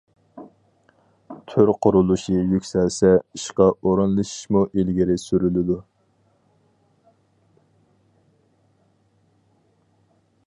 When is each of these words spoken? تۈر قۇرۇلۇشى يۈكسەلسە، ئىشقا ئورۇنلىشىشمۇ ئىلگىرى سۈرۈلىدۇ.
تۈر 1.51 1.71
قۇرۇلۇشى 1.85 2.37
يۈكسەلسە، 2.53 3.11
ئىشقا 3.19 3.67
ئورۇنلىشىشمۇ 3.89 4.63
ئىلگىرى 4.67 5.17
سۈرۈلىدۇ. 5.25 5.79